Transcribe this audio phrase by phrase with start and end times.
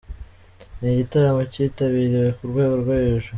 [0.79, 3.27] Ni igitaramo cyitabiriwe ku rwego rwo hejuru.